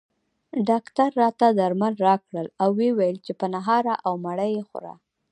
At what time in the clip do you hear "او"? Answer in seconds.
2.61-2.69, 4.05-4.13